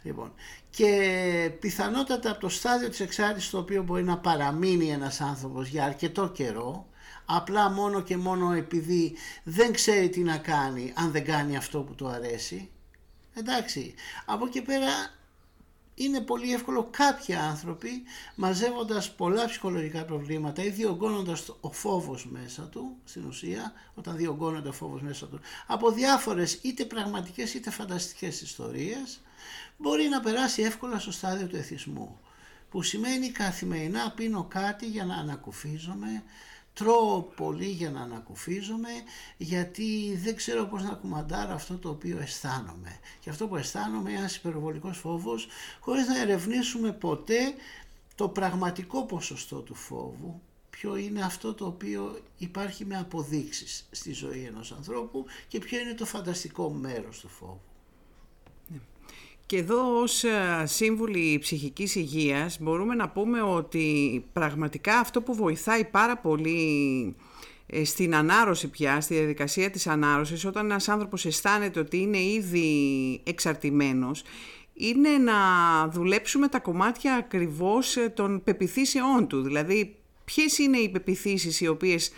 [0.02, 0.32] Λοιπόν,
[0.70, 5.84] και πιθανότατα από το στάδιο της εξάρτησης το οποίο μπορεί να παραμείνει ένας άνθρωπος για
[5.84, 6.86] αρκετό καιρό
[7.24, 11.94] απλά μόνο και μόνο επειδή δεν ξέρει τι να κάνει αν δεν κάνει αυτό που
[11.94, 12.70] του αρέσει
[13.34, 14.90] εντάξει από εκεί πέρα
[15.94, 18.02] είναι πολύ εύκολο κάποιοι άνθρωποι
[18.34, 24.72] μαζεύοντας πολλά ψυχολογικά προβλήματα ή διωγγώνοντας ο φόβος μέσα του, στην ουσία, όταν διωγγώνεται ο
[24.72, 29.20] φόβος μέσα του, από διάφορες είτε πραγματικές είτε φανταστικές ιστορίες,
[29.76, 32.18] μπορεί να περάσει εύκολα στο στάδιο του εθισμού
[32.72, 36.22] που σημαίνει καθημερινά πίνω κάτι για να ανακουφίζομαι,
[36.72, 38.88] τρώω πολύ για να ανακουφίζομαι
[39.36, 42.98] γιατί δεν ξέρω πώς να κουμαντάρω αυτό το οποίο αισθάνομαι.
[43.20, 45.48] Και αυτό που αισθάνομαι είναι ένας υπερβολικός φόβος
[45.80, 47.54] χωρίς να ερευνήσουμε ποτέ
[48.14, 54.44] το πραγματικό ποσοστό του φόβου ποιο είναι αυτό το οποίο υπάρχει με αποδείξεις στη ζωή
[54.44, 57.71] ενός ανθρώπου και ποιο είναι το φανταστικό μέρος του φόβου.
[59.46, 65.84] Και εδώ ως ε, σύμβουλοι ψυχικής υγείας μπορούμε να πούμε ότι πραγματικά αυτό που βοηθάει
[65.84, 67.14] πάρα πολύ
[67.66, 72.70] ε, στην ανάρρωση πια, στη διαδικασία της ανάρρωσης, όταν ένας άνθρωπος αισθάνεται ότι είναι ήδη
[73.24, 74.22] εξαρτημένος,
[74.74, 75.34] είναι να
[75.88, 79.42] δουλέψουμε τα κομμάτια ακριβώς ε, των πεπιθήσεών του.
[79.42, 82.10] Δηλαδή, ποιες είναι οι πεπιθήσεις οι οποίες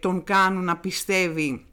[0.00, 1.64] τον κάνουν να πιστεύει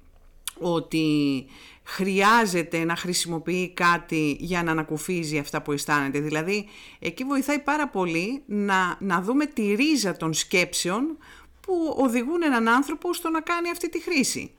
[0.62, 1.46] ότι
[1.92, 6.20] χρειάζεται να χρησιμοποιεί κάτι για να ανακουφίζει αυτά που αισθάνεται.
[6.20, 6.68] Δηλαδή,
[7.00, 11.18] εκεί βοηθάει πάρα πολύ να, να δούμε τη ρίζα των σκέψεων
[11.62, 14.52] που οδηγούν έναν άνθρωπο στο να κάνει αυτή τη χρήση.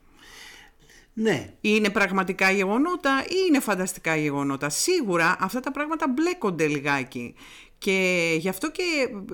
[1.14, 1.52] Ναι.
[1.60, 7.34] Είναι πραγματικά γεγονότα ή είναι φανταστικά γεγονότα; Σίγουρα αυτά τα πράγματα μπλέκονται λιγάκι.
[7.78, 8.82] Και γι' αυτό και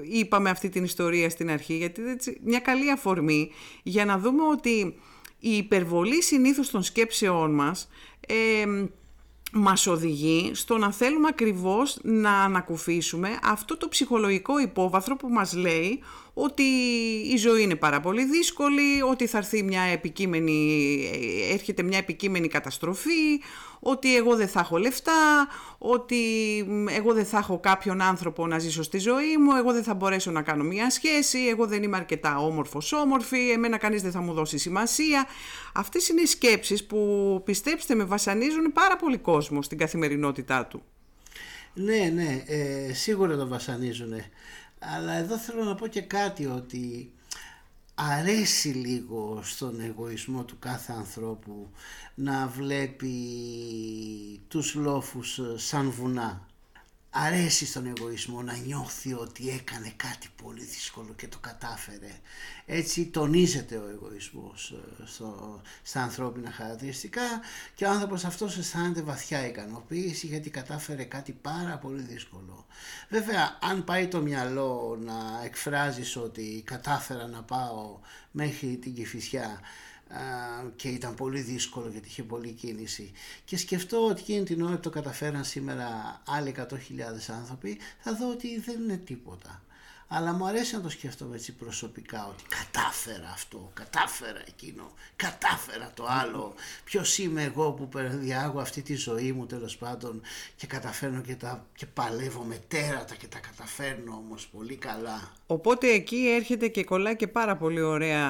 [0.02, 3.50] είπαμε αυτή την ιστορία στην αρχή, γιατί είναι μια καλή αφορμή
[3.82, 4.94] για να δούμε ότι
[5.38, 7.88] η υπερβολή συνήθως των σκέψεών μας
[8.26, 8.64] ε,
[9.52, 16.00] μας οδηγεί στο να θέλουμε ακριβώς να ανακουφίσουμε αυτό το ψυχολογικό υπόβαθρο που μας λέει
[16.34, 16.62] ότι
[17.32, 21.00] η ζωή είναι πάρα πολύ δύσκολη, ότι θα έρθει μια επικείμενη,
[21.52, 23.40] έρχεται μια επικείμενη καταστροφή,
[23.80, 26.20] ότι εγώ δεν θα έχω λεφτά, ότι
[26.90, 30.30] εγώ δεν θα έχω κάποιον άνθρωπο να ζήσω στη ζωή μου, εγώ δεν θα μπορέσω
[30.30, 34.32] να κάνω μια σχέση, εγώ δεν είμαι αρκετά όμορφος όμορφη, εμένα κανείς δεν θα μου
[34.32, 35.26] δώσει σημασία.
[35.74, 40.82] Αυτές είναι οι σκέψεις που πιστέψτε με βασανίζουν πάρα πολύ κόσμο στην καθημερινότητά του.
[41.74, 44.12] Ναι, ναι, ε, σίγουρα το βασανίζουν.
[44.96, 47.12] Αλλά εδώ θέλω να πω και κάτι ότι
[48.00, 51.70] αρέσει λίγο στον εγωισμό του κάθε ανθρώπου
[52.14, 53.10] να βλέπει
[54.48, 56.47] τους λόφους σαν βουνά
[57.26, 62.20] αρέσει στον εγωισμό να νιώθει ότι έκανε κάτι πολύ δύσκολο και το κατάφερε.
[62.66, 67.22] Έτσι τονίζεται ο εγωισμός ε, στο, στα ανθρώπινα χαρακτηριστικά
[67.74, 72.66] και ο άνθρωπος αυτός αισθάνεται βαθιά ικανοποίηση γιατί κατάφερε κάτι πάρα πολύ δύσκολο.
[73.08, 77.98] Βέβαια αν πάει το μυαλό να εκφράζεις ότι κατάφερα να πάω
[78.30, 79.60] μέχρι την Κηφισιά
[80.76, 83.12] και ήταν πολύ δύσκολο γιατί είχε πολλή κίνηση.
[83.44, 86.64] Και σκεφτώ ότι εκείνη την ώρα που το καταφέραν σήμερα άλλοι 100.000
[87.28, 89.62] άνθρωποι θα δω ότι δεν είναι τίποτα
[90.08, 96.06] αλλά μου αρέσει να το σκέφτομαι έτσι προσωπικά ότι κατάφερα αυτό, κατάφερα εκείνο, κατάφερα το
[96.08, 96.54] άλλο.
[96.84, 100.20] Ποιος είμαι εγώ που διάγω αυτή τη ζωή μου τέλος πάντων
[100.56, 105.32] και καταφέρνω και, τα, και παλεύω με τέρατα και τα καταφέρνω όμως πολύ καλά.
[105.46, 108.26] Οπότε εκεί έρχεται και κολλάει και πάρα πολύ ωραία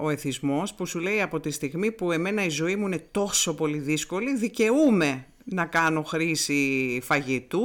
[0.00, 3.54] ο εθισμός που σου λέει από τη στιγμή που εμένα η ζωή μου είναι τόσο
[3.54, 7.60] πολύ δύσκολη δικαιούμαι να κάνω χρήση φαγητού,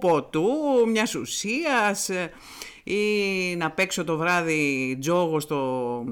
[0.00, 0.48] ποτού,
[0.88, 2.10] μιας ουσίας
[2.86, 6.04] ή να παίξω το βράδυ τζόγο στο,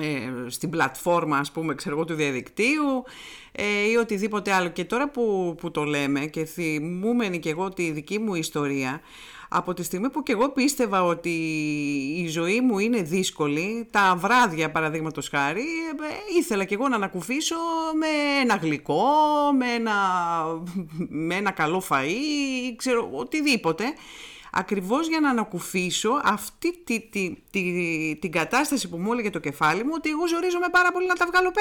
[0.00, 3.04] ε, στην πλατφόρμα ας πούμε ξέρω του διαδικτύου
[3.52, 4.68] ε, ή οτιδήποτε άλλο.
[4.68, 9.00] Και τώρα που, που το λέμε και θυμούμενη και εγώ τη δική μου ιστορία
[9.48, 11.30] από τη στιγμή που και εγώ πίστευα ότι
[12.16, 17.56] η ζωή μου είναι δύσκολη, τα βράδια παραδείγματος χάρη, ε, ήθελα και εγώ να ανακουφίσω
[17.98, 19.04] με ένα γλυκό,
[19.58, 19.94] με ένα,
[21.08, 23.84] με ένα καλό φαΐ, ξέρω, οτιδήποτε
[24.52, 29.84] ακριβώς για να ανακουφίσω αυτή τη, τη, τη, την κατάσταση που μου έλεγε το κεφάλι
[29.84, 31.52] μου ότι εγώ ζορίζομαι πάρα πολύ να τα βγάλω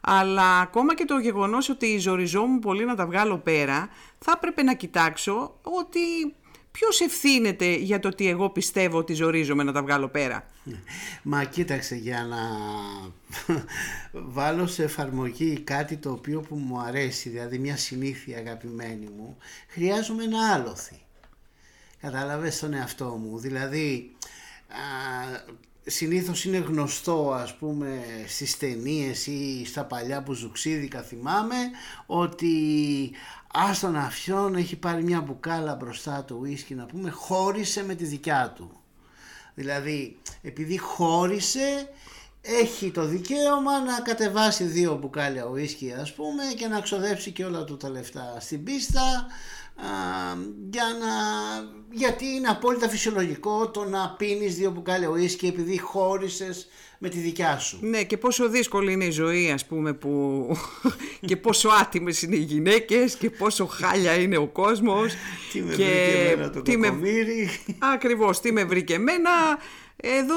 [0.00, 4.74] Αλλά ακόμα και το γεγονός ότι ζοριζόμουν πολύ να τα βγάλω πέρα θα έπρεπε να
[4.74, 6.34] κοιτάξω ότι
[6.78, 10.46] Ποιος ευθύνεται για το ότι εγώ πιστεύω ότι ζορίζομαι να τα βγάλω πέρα.
[11.22, 12.38] Μα κοίταξε για να
[14.12, 19.36] βάλω σε εφαρμογή κάτι το οποίο που μου αρέσει, δηλαδή μια συνήθεια αγαπημένη μου,
[19.68, 21.03] χρειάζομαι ένα άλοθη.
[22.04, 23.38] Κατάλαβες τον εαυτό μου.
[23.38, 24.16] Δηλαδή,
[24.68, 24.76] α,
[25.86, 31.56] συνήθως είναι γνωστό ας πούμε στις ταινίες ή στα παλιά που ζουξίδικα θυμάμαι
[32.06, 32.52] ότι
[33.52, 38.52] άστον αφιόν έχει πάρει μια μπουκάλα μπροστά του ουίσκι να πούμε χώρισε με τη δικιά
[38.56, 38.70] του.
[39.54, 41.88] Δηλαδή επειδή χώρισε
[42.46, 47.64] έχει το δικαίωμα να κατεβάσει δύο μπουκάλια ουίσκι ας πούμε και να ξοδέψει και όλα
[47.64, 49.26] του τα λεφτά στην πίστα
[50.70, 51.12] για να,
[51.90, 57.58] γιατί είναι απόλυτα φυσιολογικό το να πίνεις δύο μπουκάλια ουίσκι επειδή χώρισες με τη δικιά
[57.58, 57.78] σου.
[57.80, 60.46] Ναι και πόσο δύσκολη είναι η ζωή ας πούμε που
[61.28, 65.14] και πόσο άτιμες είναι οι γυναίκες και πόσο χάλια είναι ο κόσμος.
[65.52, 65.84] τι με και...
[65.84, 66.98] βρήκε εμένα το τι με...
[67.94, 69.30] Ακριβώς, τι με βρήκε εμένα.
[70.06, 70.36] Εδώ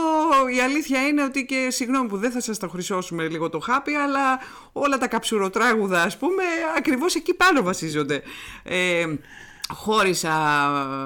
[0.56, 3.94] η αλήθεια είναι ότι και συγγνώμη που δεν θα σας το χρυσώσουμε λίγο το χάπι
[3.94, 4.40] αλλά
[4.72, 6.44] όλα τα καψουροτράγουδα ας πούμε
[6.78, 8.22] ακριβώς εκεί πάνω βασίζονται.
[8.64, 9.06] Ε,
[9.74, 10.34] χώρισα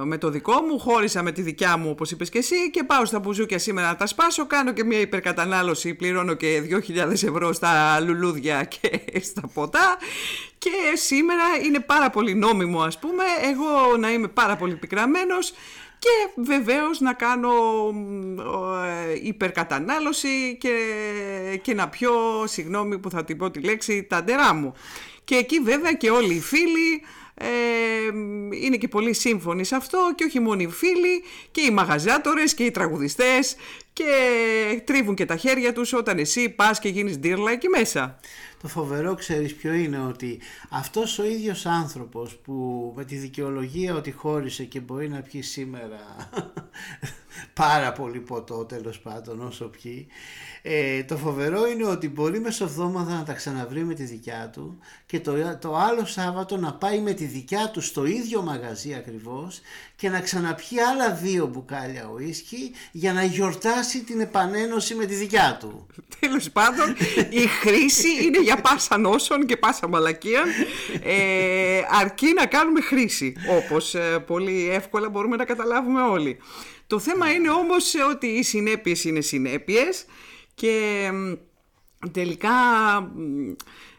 [0.04, 3.06] με το δικό μου, χώρισα με τη δικιά μου όπως είπες και εσύ και πάω
[3.06, 8.00] στα μπουζούκια σήμερα να τα σπάσω, κάνω και μια υπερκατανάλωση, πληρώνω και 2.000 ευρώ στα
[8.00, 9.98] λουλούδια και στα ποτά
[10.58, 15.54] και σήμερα είναι πάρα πολύ νόμιμο ας πούμε, εγώ να είμαι πάρα πολύ πικραμένος
[16.02, 17.52] και βεβαίως να κάνω
[18.86, 20.76] ε, υπερκατανάλωση και,
[21.62, 22.12] και να πιω,
[22.46, 24.74] συγγνώμη που θα την πω τη λέξη, τα ντερά μου.
[25.24, 27.02] Και εκεί βέβαια και όλοι οι φίλοι
[27.42, 28.08] ε,
[28.64, 32.64] είναι και πολύ σύμφωνοι σε αυτό και όχι μόνο οι φίλοι και οι μαγαζάτορες και
[32.64, 33.56] οι τραγουδιστές
[33.94, 34.06] και
[34.86, 38.20] τρίβουν και τα χέρια τους όταν εσύ πας και γίνεις ντύρλα εκεί μέσα.
[38.62, 42.54] Το φοβερό ξέρεις ποιο είναι ότι αυτός ο ίδιος άνθρωπος που
[42.96, 46.00] με τη δικαιολογία ότι χώρισε και μπορεί να πιει σήμερα
[47.54, 50.08] πάρα πολύ ποτό τέλος πάντων όσο πιει
[50.62, 55.20] ε, το φοβερό είναι ότι μπορεί μεσοβδόμαδα να τα ξαναβρει με τη δικιά του και
[55.20, 59.62] το, το άλλο Σάββατο να πάει με τη δικιά του στο ίδιο μαγαζί ακριβώς
[59.96, 65.58] και να ξαναπιεί άλλα δύο μπουκάλια ουίσκι για να γιορτάσει την επανένωση με τη δικιά
[65.60, 65.88] του.
[66.20, 66.96] Τέλος πάντων
[67.30, 70.44] η χρήση είναι για πάσα νόσων και πάσα μαλακία
[71.04, 76.38] ε, αρκεί να κάνουμε χρήση όπως ε, πολύ εύκολα μπορούμε να καταλάβουμε όλοι.
[76.92, 80.06] Το θέμα είναι όμως ότι οι συνέπειες είναι συνέπειες
[80.54, 81.10] και
[82.12, 82.50] τελικά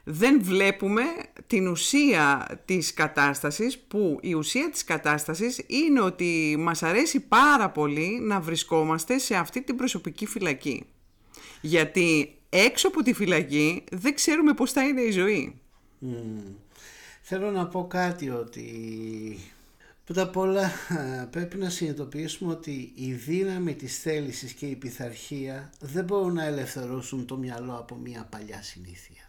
[0.04, 1.02] δεν βλέπουμε
[1.46, 8.18] την ουσία της κατάστασης που η ουσία της κατάστασης είναι ότι μας αρέσει πάρα πολύ
[8.20, 10.86] να βρισκόμαστε σε αυτή την προσωπική φυλακή.
[11.60, 15.60] Γιατί έξω από τη φυλακή δεν ξέρουμε πώς θα είναι η ζωή.
[17.22, 18.70] Θέλω να πω κάτι ότι
[20.04, 20.70] Πρώτα απ' όλα
[21.30, 27.26] πρέπει να συνειδητοποιήσουμε ότι η δύναμη της θέλησης και η πειθαρχία δεν μπορούν να ελευθερώσουν
[27.26, 29.22] το μυαλό από μια παλιά συνήθεια.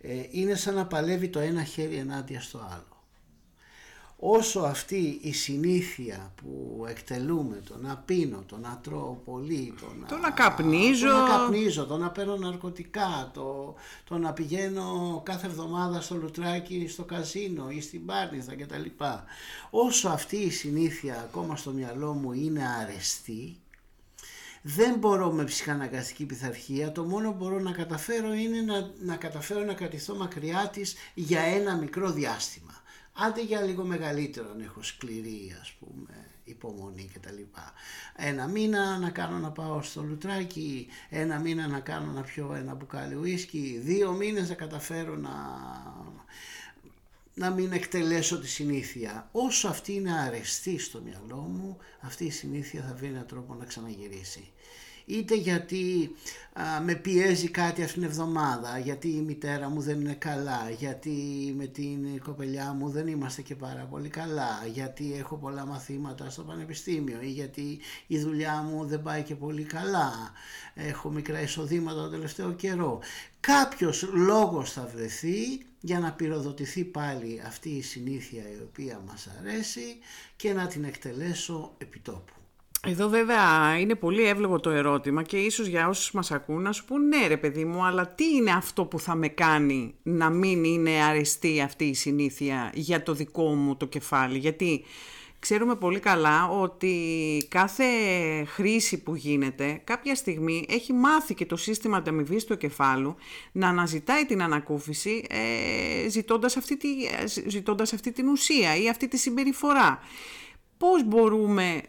[0.00, 2.99] Ε, είναι σαν να παλεύει το ένα χέρι ενάντια στο άλλο
[4.22, 10.06] όσο αυτή η συνήθεια που εκτελούμε, το να πίνω, το να τρώω πολύ, το να,
[10.06, 15.46] το να καπνίζω, το να, καπνίζω, το να παίρνω ναρκωτικά, το, το να πηγαίνω κάθε
[15.46, 19.04] εβδομάδα στο λουτράκι, στο καζίνο ή στην Πάρνηθα κτλ.
[19.70, 23.56] Όσο αυτή η συνήθεια ακόμα στο μυαλό μου είναι αρεστή,
[24.62, 29.64] δεν μπορώ με ψυχαναγκαστική πειθαρχία, το μόνο που μπορώ να καταφέρω είναι να, να καταφέρω
[29.64, 32.82] να κρατηθώ μακριά της για ένα μικρό διάστημα.
[33.12, 37.42] Άντε για λίγο μεγαλύτερο αν έχω σκληρή ας πούμε υπομονή κτλ.
[38.16, 42.74] Ένα μήνα να κάνω να πάω στο λουτράκι, ένα μήνα να κάνω να πιω ένα
[42.74, 45.32] μπουκάλι ουίσκι, δύο μήνες να καταφέρω να,
[47.34, 49.28] να μην εκτελέσω τη συνήθεια.
[49.32, 53.64] Όσο αυτή είναι αρεστή στο μυαλό μου, αυτή η συνήθεια θα βρει έναν τρόπο να
[53.64, 54.52] ξαναγυρίσει
[55.10, 56.14] είτε γιατί
[56.84, 61.10] με πιέζει κάτι αυτήν την εβδομάδα, γιατί η μητέρα μου δεν είναι καλά, γιατί
[61.56, 66.42] με την κοπελιά μου δεν είμαστε και πάρα πολύ καλά, γιατί έχω πολλά μαθήματα στο
[66.42, 70.12] πανεπιστήμιο ή γιατί η δουλειά μου δεν πάει και πολύ καλά,
[70.74, 72.98] έχω μικρά εισοδήματα το τελευταίο καιρό.
[73.40, 75.36] Κάποιος λόγος θα βρεθεί
[75.80, 79.98] για να πυροδοτηθεί πάλι αυτή η συνήθεια η οποία μας αρέσει
[80.36, 82.32] και να την εκτελέσω επιτόπου.
[82.86, 86.84] Εδώ βέβαια είναι πολύ εύλογο το ερώτημα και ίσως για όσους μας ακούν να σου
[86.84, 90.64] πούν ναι ρε παιδί μου αλλά τι είναι αυτό που θα με κάνει να μην
[90.64, 94.84] είναι αρεστή αυτή η συνήθεια για το δικό μου το κεφάλι γιατί
[95.38, 96.94] ξέρουμε πολύ καλά ότι
[97.48, 97.84] κάθε
[98.46, 103.16] χρήση που γίνεται κάποια στιγμή έχει μάθει και το σύστημα ανταμοιβή του κεφάλου
[103.52, 106.88] να αναζητάει την ανακούφιση ε, ζητώντας, αυτή τη,
[107.46, 109.98] ζητώντας αυτή την ουσία ή αυτή τη συμπεριφορά.
[110.78, 111.82] Πώς μπορούμε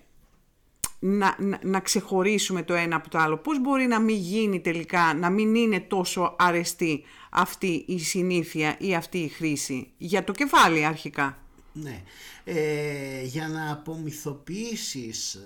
[1.03, 3.37] να, να, ξεχωρίσουμε το ένα από το άλλο.
[3.37, 8.95] Πώς μπορεί να μην γίνει τελικά, να μην είναι τόσο αρεστή αυτή η συνήθεια ή
[8.95, 11.37] αυτή η χρήση; Για το κεφάλι αρχικά.
[11.73, 12.03] Ναι,
[12.43, 15.45] ε, για να απομυθοποιήσεις ε,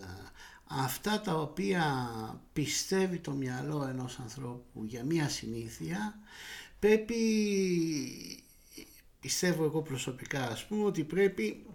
[0.68, 2.10] αυτά τα οποία
[2.54, 6.20] πιστεύει το μυαλό ενός ανθρώπου για μία συνήθεια
[6.80, 7.16] πρέπει,
[9.20, 11.66] πιστεύω εγώ προσωπικά ας πούμε ότι πρέπει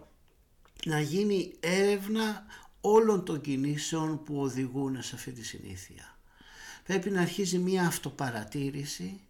[0.85, 2.45] να γίνει έρευνα
[2.81, 6.17] όλων των κινήσεων που οδηγούν σε αυτή τη συνήθεια.
[6.83, 9.21] Πρέπει να αρχίζει μία αυτοπαρατήρηση.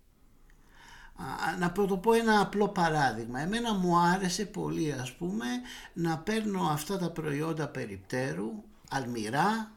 [1.59, 3.39] Να το πω ένα απλό παράδειγμα.
[3.39, 5.45] Εμένα μου άρεσε πολύ ας πούμε
[5.93, 9.71] να παίρνω αυτά τα προϊόντα περιπτέρου, αλμυρά,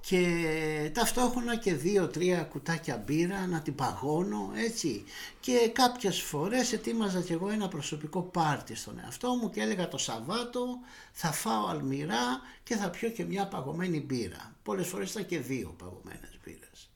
[0.00, 5.04] και ταυτόχρονα και δύο-τρία κουτάκια μπύρα να την παγώνω έτσι.
[5.40, 9.98] Και κάποιες φορές ετοίμαζα και εγώ ένα προσωπικό πάρτι στον εαυτό μου και έλεγα το
[9.98, 10.78] Σαββάτο
[11.12, 14.54] θα φάω αλμυρά και θα πιω και μια παγωμένη μπύρα.
[14.62, 16.90] Πολλές φορές ήταν και δύο παγωμένες μπύρες.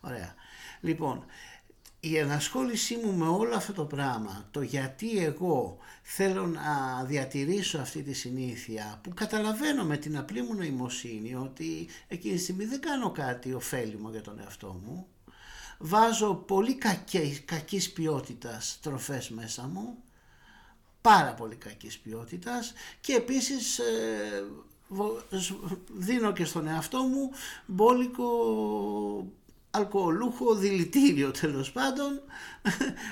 [0.00, 0.34] Ωραία.
[0.80, 1.24] Λοιπόν
[2.04, 8.02] η ενασχόλησή μου με όλο αυτό το πράγμα, το γιατί εγώ θέλω να διατηρήσω αυτή
[8.02, 13.10] τη συνήθεια που καταλαβαίνω με την απλή μου νοημοσύνη ότι εκείνη τη στιγμή δεν κάνω
[13.10, 15.06] κάτι ωφέλιμο για τον εαυτό μου
[15.78, 19.96] βάζω πολύ κακές, κακής ποιότητας τροφές μέσα μου
[21.00, 24.44] πάρα πολύ κακής ποιότητας και επίσης ε,
[25.92, 27.30] δίνω και στον εαυτό μου
[27.66, 28.26] μπόλικο
[29.74, 32.20] αλκοολούχο δηλητήριο τέλος πάντων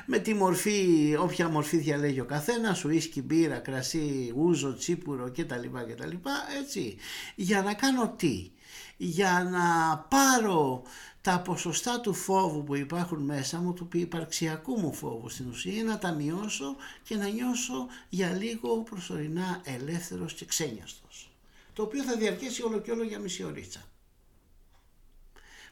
[0.07, 5.67] με τη μορφή, όποια μορφή διαλέγει ο καθένας, ουίσκι, μπύρα, κρασί, ούζο, τσίπουρο κτλ.
[5.89, 6.29] κτλ
[6.63, 6.97] έτσι.
[7.35, 8.51] Για να κάνω τι,
[8.97, 10.83] για να πάρω
[11.21, 15.99] τα ποσοστά του φόβου που υπάρχουν μέσα μου, του υπαρξιακού μου φόβου στην ουσία, να
[15.99, 21.31] τα μειώσω και να νιώσω για λίγο προσωρινά ελεύθερος και ξένιαστος.
[21.73, 23.90] Το οποίο θα διαρκέσει όλο και όλο για μισή ωρίτσα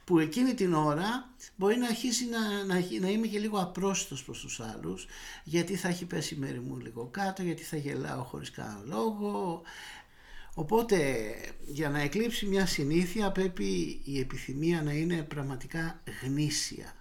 [0.09, 4.40] που εκείνη την ώρα μπορεί να αρχίσει να, να, να είμαι και λίγο απρόσιτος προς
[4.40, 5.07] τους άλλους
[5.44, 9.62] γιατί θα έχει πέσει η μέρη μου λίγο κάτω, γιατί θα γελάω χωρίς κανένα λόγο.
[10.55, 11.27] Οπότε
[11.66, 16.94] για να εκλείψει μια συνήθεια πρέπει η επιθυμία να είναι πραγματικά γνήσια.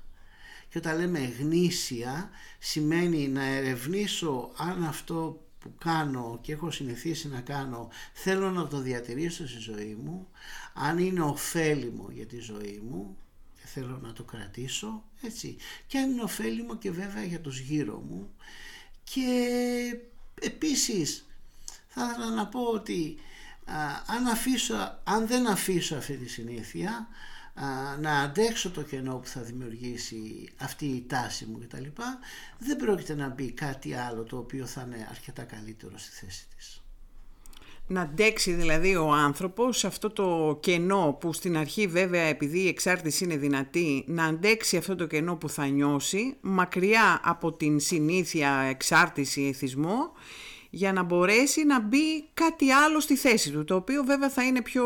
[0.69, 7.41] Και όταν λέμε γνήσια σημαίνει να ερευνήσω αν αυτό που κάνω και έχω συνηθίσει να
[7.41, 10.27] κάνω θέλω να το διατηρήσω στη ζωή μου.
[10.73, 13.17] Αν είναι ωφέλιμο για τη ζωή μου
[13.55, 15.57] και θέλω να το κρατήσω έτσι.
[15.87, 18.29] Και αν είναι ωφέλιμο και βέβαια για τους γύρω μου.
[19.03, 19.59] Και
[20.41, 21.25] επίσης
[21.87, 23.17] θα ήθελα να πω ότι
[24.05, 27.07] αν, αφήσω, αν δεν αφήσω αυτή τη συνήθεια
[27.99, 32.01] να αντέξω το κενό που θα δημιουργήσει αυτή η τάση μου κτλ.
[32.57, 36.81] Δεν πρόκειται να μπει κάτι άλλο το οποίο θα είναι αρκετά καλύτερο στη θέση της.
[37.89, 43.23] Να αντέξει δηλαδή ο άνθρωπος αυτό το κενό που στην αρχή βέβαια επειδή η εξάρτηση
[43.23, 49.41] είναι δυνατή να αντέξει αυτό το κενό που θα νιώσει μακριά από την συνήθεια εξάρτηση
[49.43, 50.11] εθισμό
[50.69, 54.61] για να μπορέσει να μπει κάτι άλλο στη θέση του, το οποίο βέβαια θα είναι
[54.61, 54.85] πιο,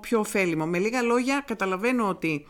[0.00, 0.66] πιο ωφέλιμο.
[0.66, 2.46] Με λίγα λόγια καταλαβαίνω ότι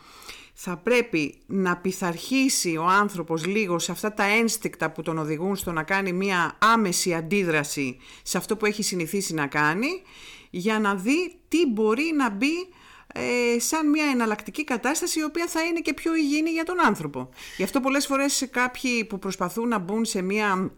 [0.53, 5.71] θα πρέπει να πειθαρχήσει ο άνθρωπος λίγο σε αυτά τα ένστικτα που τον οδηγούν στο
[5.71, 10.01] να κάνει μια άμεση αντίδραση σε αυτό που έχει συνηθίσει να κάνει,
[10.49, 12.67] για να δει τι μπορεί να μπει
[13.13, 17.29] ε, σαν μια εναλλακτική κατάσταση η οποία θα είναι και πιο υγιεινή για τον άνθρωπο.
[17.57, 20.71] Γι' αυτό πολλές φορές κάποιοι που προσπαθούν να μπουν σε μια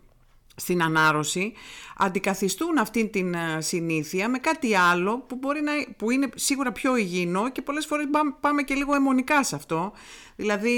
[0.60, 1.54] στην ανάρρωση
[1.98, 6.96] αντικαθιστούν αυτή την ε, συνήθεια με κάτι άλλο που, μπορεί να, που είναι σίγουρα πιο
[6.96, 8.06] υγιεινό και πολλές φορές
[8.40, 9.92] πάμε και λίγο αιμονικά σε αυτό.
[10.36, 10.78] Δηλαδή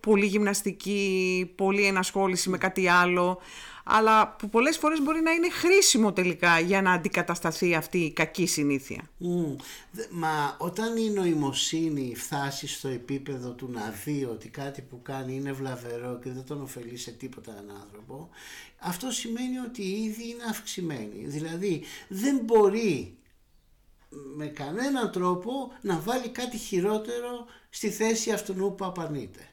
[0.00, 3.40] πολύ γυμναστική, πολύ ενασχόληση με κάτι άλλο
[3.92, 8.46] αλλά που πολλές φορές μπορεί να είναι χρήσιμο τελικά για να αντικατασταθεί αυτή η κακή
[8.46, 9.10] συνήθεια.
[10.10, 15.52] Μα όταν η νοημοσύνη φτάσει στο επίπεδο του να δει ότι κάτι που κάνει είναι
[15.52, 18.28] βλαβερό και δεν τον ωφελεί σε τίποτα έναν άνθρωπο,
[18.80, 21.24] αυτό σημαίνει ότι ήδη είναι αυξημένη.
[21.26, 23.18] Δηλαδή δεν μπορεί
[24.10, 29.48] με κανέναν τρόπο να βάλει κάτι χειρότερο στη θέση αυτού που απαρνείται.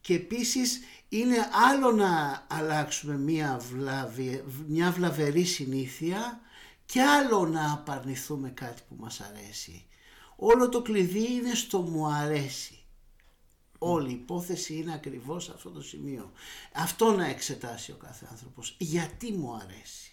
[0.00, 1.36] Και επίσης είναι
[1.70, 6.40] άλλο να αλλάξουμε μια, βλαβη, μια βλαβερή συνήθεια
[6.86, 9.86] και άλλο να απαρνηθούμε κάτι που μας αρέσει.
[10.36, 12.81] Όλο το κλειδί είναι στο μου αρέσει.
[13.84, 16.32] Όλη η υπόθεση είναι ακριβώς αυτό το σημείο.
[16.74, 18.74] Αυτό να εξετάσει ο κάθε άνθρωπος.
[18.78, 20.12] Γιατί μου αρέσει.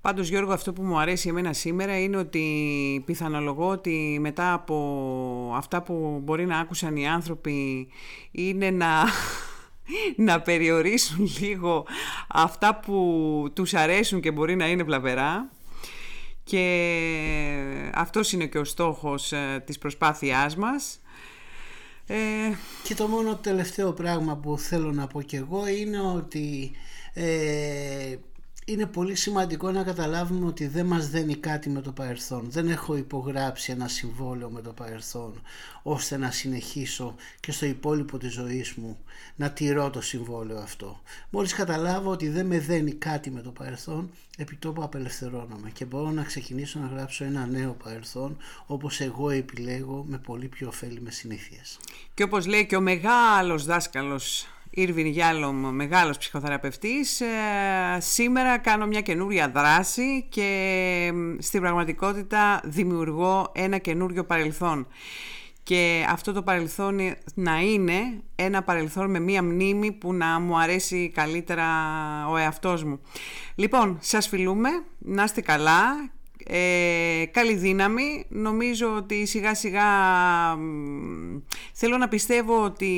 [0.00, 5.82] Πάντως Γιώργο αυτό που μου αρέσει εμένα σήμερα είναι ότι πιθανολογώ ότι μετά από αυτά
[5.82, 7.88] που μπορεί να άκουσαν οι άνθρωποι
[8.30, 9.04] είναι να
[10.28, 11.86] να περιορίσουν λίγο
[12.28, 15.50] αυτά που τους αρέσουν και μπορεί να είναι βλαβερά
[16.44, 21.00] και αυτός είναι και ο στόχος ε, της προσπάθειάς μας.
[22.06, 22.16] Ε...
[22.82, 26.70] Και το μόνο τελευταίο πράγμα που θέλω να πω και εγώ είναι ότι
[27.14, 28.16] ε,
[28.68, 32.46] είναι πολύ σημαντικό να καταλάβουμε ότι δεν μας δένει κάτι με το παρελθόν.
[32.50, 35.42] Δεν έχω υπογράψει ένα συμβόλαιο με το παρελθόν
[35.82, 38.98] ώστε να συνεχίσω και στο υπόλοιπο της ζωής μου
[39.36, 41.00] να τηρώ το συμβόλαιο αυτό.
[41.30, 46.10] Μόλις καταλάβω ότι δεν με δένει κάτι με το παρελθόν, επί τόπου απελευθερώνομαι και μπορώ
[46.10, 51.78] να ξεκινήσω να γράψω ένα νέο παρελθόν όπως εγώ επιλέγω με πολύ πιο ωφέλιμες συνήθειες.
[52.14, 54.46] Και όπως λέει και ο μεγάλος δάσκαλος
[54.78, 57.20] Ήρβιν Γιάλομ, μεγάλος ψυχοθεραπευτής.
[57.20, 57.26] Ε,
[57.98, 64.86] σήμερα κάνω μια καινούρια δράση και στην πραγματικότητα δημιουργώ ένα καινούριο παρελθόν.
[65.62, 66.98] Και αυτό το παρελθόν
[67.34, 71.66] να είναι ένα παρελθόν με μία μνήμη που να μου αρέσει καλύτερα
[72.28, 73.00] ο εαυτός μου.
[73.54, 76.10] Λοιπόν, σας φιλούμε, να είστε καλά
[76.48, 78.24] Ε, καλή δύναμη.
[78.28, 79.84] Νομίζω ότι σιγά σιγά
[81.72, 82.90] θέλω να πιστεύω ότι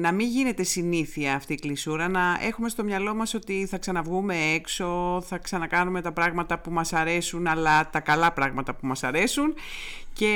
[0.00, 4.36] να μην γίνεται συνήθεια αυτή η κλεισούρα, να έχουμε στο μυαλό μας ότι θα ξαναβγούμε
[4.54, 9.54] έξω, θα ξανακάνουμε τα πράγματα που μας αρέσουν, αλλά τα καλά πράγματα που μας αρέσουν
[10.16, 10.34] και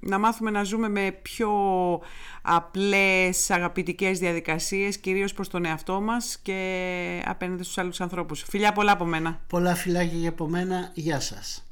[0.00, 1.50] να μάθουμε να ζούμε με πιο
[2.42, 8.42] απλές αγαπητικές διαδικασίες κυρίως προς τον εαυτό μας και απέναντι στους άλλους ανθρώπους.
[8.48, 9.40] Φιλιά πολλά από μένα.
[9.46, 10.90] Πολλά φιλάκια από μένα.
[10.94, 11.62] Γεια σας.